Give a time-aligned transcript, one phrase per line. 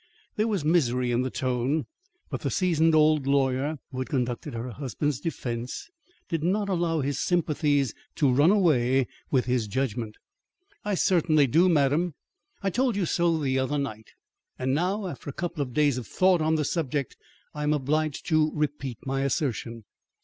[0.35, 1.85] There was misery in the tone,
[2.31, 5.91] but the seasoned old lawyer, who had conducted her husband's defence,
[6.27, 10.15] did not allow his sympathies to run away with his judgment.
[10.83, 12.15] "I certainly do, madam.
[12.63, 14.09] I told you so the other night,
[14.57, 17.15] and now, after a couple of days of thought on the subject,
[17.53, 19.83] I am obliged to repeat my assertion.